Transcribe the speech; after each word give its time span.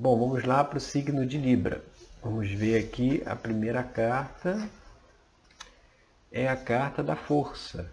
Bom, 0.00 0.16
vamos 0.16 0.44
lá 0.44 0.62
para 0.62 0.78
o 0.78 0.80
signo 0.80 1.26
de 1.26 1.36
Libra. 1.36 1.82
Vamos 2.22 2.48
ver 2.52 2.78
aqui 2.78 3.20
a 3.26 3.34
primeira 3.34 3.82
carta. 3.82 4.70
É 6.30 6.46
a 6.46 6.54
carta 6.54 7.02
da 7.02 7.16
força, 7.16 7.90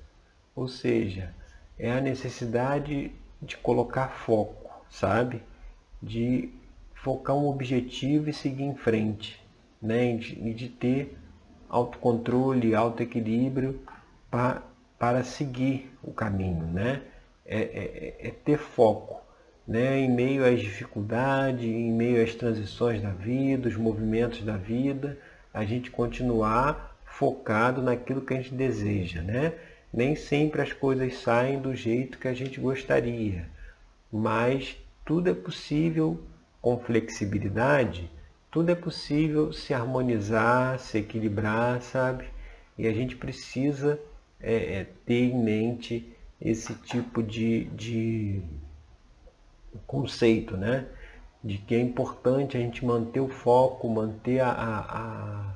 ou 0.56 0.68
seja, 0.68 1.34
é 1.80 1.92
a 1.92 2.00
necessidade 2.00 3.12
de 3.42 3.58
colocar 3.58 4.10
foco, 4.10 4.70
sabe? 4.88 5.42
De 6.00 6.54
focar 6.94 7.36
um 7.36 7.48
objetivo 7.48 8.30
e 8.30 8.34
seguir 8.34 8.66
em 8.66 8.76
frente, 8.76 9.44
né? 9.82 10.14
E 10.14 10.18
de, 10.20 10.54
de 10.54 10.70
ter 10.70 11.18
autocontrole, 11.68 12.76
autoequilíbrio 12.76 13.82
para, 14.30 14.62
para 15.00 15.24
seguir 15.24 15.92
o 16.04 16.14
caminho, 16.14 16.68
né? 16.68 17.02
É, 17.44 17.62
é, 17.62 18.28
é 18.28 18.30
ter 18.30 18.60
foco, 18.60 19.25
né? 19.68 20.00
Em 20.00 20.10
meio 20.10 20.46
às 20.46 20.60
dificuldades, 20.60 21.66
em 21.66 21.92
meio 21.92 22.24
às 22.24 22.36
transições 22.36 23.02
da 23.02 23.12
vida, 23.12 23.70
os 23.70 23.76
movimentos 23.76 24.44
da 24.44 24.58
vida, 24.58 25.18
a 25.54 25.64
gente 25.66 25.92
continuar 25.92 26.98
focado 27.06 27.82
naquilo 27.82 28.22
que 28.22 28.34
a 28.34 28.38
gente 28.38 28.54
deseja, 28.54 29.22
né? 29.22 29.54
Nem 29.94 30.16
sempre 30.16 30.62
as 30.62 30.74
coisas 30.74 31.18
saem 31.20 31.60
do 31.60 31.74
jeito 31.74 32.18
que 32.18 32.28
a 32.28 32.34
gente 32.34 32.60
gostaria, 32.60 33.48
mas 34.12 34.78
tudo 35.06 35.30
é 35.30 35.34
possível 35.34 36.22
com 36.62 36.78
flexibilidade 36.78 38.10
tudo 38.56 38.72
é 38.72 38.76
possível 38.76 39.52
se 39.52 39.74
harmonizar, 39.74 40.80
se 40.80 40.98
equilibrar, 40.98 41.82
sabe? 41.82 42.24
E 42.78 42.88
a 42.88 42.94
gente 42.94 43.14
precisa 43.18 44.00
é, 44.40 44.78
é, 44.78 44.88
ter 45.06 45.26
em 45.26 45.44
mente 45.44 46.16
esse 46.40 46.74
tipo 46.76 47.22
de, 47.22 47.66
de 47.66 48.42
conceito, 49.86 50.58
né? 50.58 50.86
De 51.44 51.58
que 51.58 51.76
é 51.76 51.80
importante 51.80 52.58
a 52.58 52.60
gente 52.60 52.86
manter 52.86 53.20
o 53.20 53.28
foco, 53.28 53.88
manter 53.90 54.40
a, 54.40 54.50
a, 54.50 54.80
a, 54.80 55.54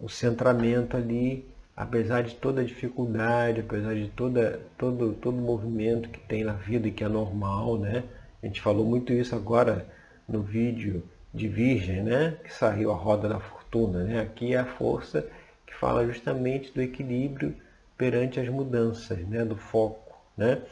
o 0.00 0.08
centramento 0.08 0.96
ali, 0.96 1.46
apesar 1.76 2.22
de 2.22 2.34
toda 2.34 2.60
a 2.60 2.64
dificuldade, 2.64 3.60
apesar 3.60 3.94
de 3.94 4.08
toda, 4.08 4.60
todo, 4.76 5.12
todo 5.14 5.36
movimento 5.36 6.08
que 6.08 6.20
tem 6.20 6.44
na 6.44 6.54
vida 6.54 6.88
e 6.88 6.90
que 6.90 7.04
é 7.04 7.08
normal, 7.08 7.78
né? 7.78 8.04
A 8.42 8.46
gente 8.46 8.60
falou 8.60 8.84
muito 8.84 9.12
isso 9.12 9.34
agora 9.34 9.86
no 10.28 10.42
vídeo 10.42 11.02
de 11.32 11.48
Virgem, 11.48 12.02
né? 12.02 12.36
que 12.44 12.54
saiu 12.54 12.92
a 12.92 12.94
roda 12.94 13.28
da 13.28 13.40
fortuna. 13.40 14.04
Né? 14.04 14.20
Aqui 14.20 14.54
é 14.54 14.58
a 14.58 14.64
força 14.64 15.26
que 15.66 15.74
fala 15.74 16.06
justamente 16.06 16.72
do 16.72 16.80
equilíbrio 16.80 17.56
perante 17.98 18.38
as 18.38 18.48
mudanças, 18.48 19.18
né? 19.26 19.44
do 19.44 19.56
foco. 19.56 20.14
Né? 20.36 20.62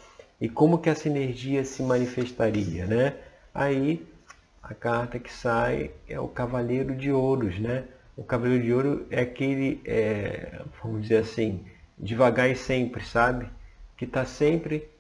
E 0.43 0.49
como 0.49 0.79
que 0.79 0.91
essa 0.91 1.09
energia 1.09 1.65
se 1.65 1.85
manifestaria? 1.85 2.85
Né? 2.85 3.15
Aí 3.55 4.05
a 4.61 4.75
carta 4.75 5.17
que 5.21 5.33
sai 5.33 5.93
é 6.09 6.19
o 6.19 6.27
Cavaleiro 6.27 6.97
de 6.97 7.13
Ouros. 7.13 7.61
Né? 7.61 7.85
O 8.17 8.25
Cavaleiro 8.25 8.65
de 8.65 8.73
Ouro 8.73 9.07
é 9.09 9.21
aquele, 9.21 9.81
é, 9.85 10.61
vamos 10.83 11.03
dizer 11.03 11.19
assim, 11.19 11.65
devagar 11.97 12.51
e 12.51 12.57
sempre, 12.57 13.05
sabe? 13.05 13.49
Que 13.97 14.05
está 14.05 14.25
sempre 14.25 14.91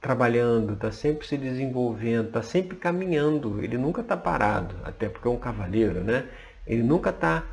trabalhando, 0.00 0.74
está 0.74 0.92
sempre 0.92 1.26
se 1.26 1.36
desenvolvendo, 1.36 2.28
está 2.28 2.40
sempre 2.40 2.76
caminhando, 2.76 3.60
ele 3.64 3.76
nunca 3.76 4.02
está 4.02 4.16
parado, 4.16 4.76
até 4.84 5.08
porque 5.08 5.26
é 5.26 5.30
um 5.32 5.36
cavaleiro, 5.36 6.04
né? 6.04 6.28
Ele 6.64 6.84
nunca 6.84 7.10
está 7.10 7.44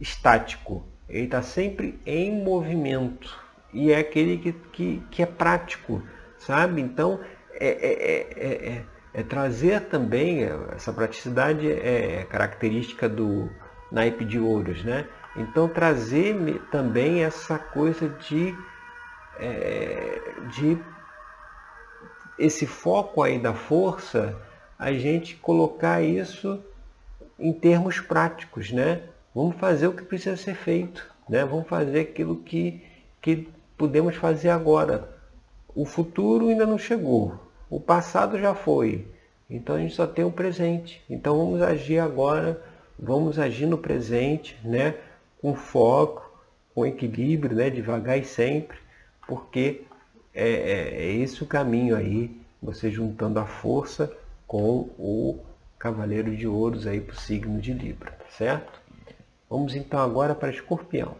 estático, 0.00 0.82
ele 1.10 1.26
está 1.26 1.42
sempre 1.42 2.00
em 2.06 2.42
movimento 2.42 3.38
e 3.72 3.92
é 3.92 3.98
aquele 3.98 4.38
que, 4.38 4.52
que, 4.52 5.02
que 5.10 5.22
é 5.22 5.26
prático, 5.26 6.02
sabe? 6.46 6.80
Então 6.80 7.20
é, 7.54 7.68
é, 7.68 8.74
é, 8.74 8.84
é, 9.14 9.22
trazer 9.22 9.82
também 9.82 10.44
essa 10.74 10.92
praticidade 10.92 11.70
é 11.70 12.26
característica 12.30 13.08
do 13.08 13.50
naipe 13.90 14.24
de 14.24 14.38
ouros, 14.38 14.84
né? 14.84 15.06
Então 15.36 15.68
trazer 15.68 16.60
também 16.70 17.24
essa 17.24 17.58
coisa 17.58 18.08
de, 18.08 18.54
de 20.50 20.78
esse 22.38 22.66
foco 22.66 23.22
aí 23.22 23.38
da 23.38 23.54
força, 23.54 24.36
a 24.78 24.92
gente 24.92 25.36
colocar 25.36 26.02
isso 26.02 26.62
em 27.38 27.52
termos 27.52 28.00
práticos, 28.00 28.72
né? 28.72 29.02
Vamos 29.34 29.56
fazer 29.56 29.86
o 29.86 29.92
que 29.92 30.02
precisa 30.02 30.36
ser 30.36 30.54
feito, 30.54 31.08
né? 31.28 31.44
Vamos 31.44 31.68
fazer 31.68 32.00
aquilo 32.00 32.36
que, 32.36 32.84
que 33.20 33.48
podemos 33.76 34.16
fazer 34.16 34.50
agora. 34.50 35.11
O 35.74 35.84
futuro 35.84 36.48
ainda 36.48 36.66
não 36.66 36.78
chegou, 36.78 37.34
o 37.70 37.80
passado 37.80 38.38
já 38.38 38.54
foi, 38.54 39.06
então 39.48 39.76
a 39.76 39.78
gente 39.78 39.94
só 39.94 40.06
tem 40.06 40.24
o 40.24 40.30
presente. 40.30 41.02
Então 41.08 41.36
vamos 41.36 41.62
agir 41.62 41.98
agora, 41.98 42.62
vamos 42.98 43.38
agir 43.38 43.66
no 43.66 43.78
presente, 43.78 44.58
né? 44.62 44.94
Com 45.40 45.54
foco, 45.54 46.30
com 46.74 46.86
equilíbrio, 46.86 47.56
né? 47.56 47.70
Devagar 47.70 48.18
e 48.18 48.24
sempre, 48.24 48.78
porque 49.26 49.82
é, 50.34 50.48
é, 50.48 51.04
é 51.04 51.12
esse 51.12 51.42
o 51.42 51.46
caminho 51.46 51.96
aí, 51.96 52.30
você 52.62 52.90
juntando 52.90 53.38
a 53.38 53.46
força 53.46 54.12
com 54.46 54.90
o 54.98 55.38
Cavaleiro 55.78 56.34
de 56.36 56.46
Ouros 56.46 56.86
aí 56.86 57.00
para 57.00 57.14
o 57.14 57.18
signo 57.18 57.60
de 57.60 57.72
Libra, 57.72 58.16
certo? 58.30 58.80
Vamos 59.48 59.74
então 59.74 59.98
agora 59.98 60.34
para 60.34 60.50
Escorpião. 60.50 61.16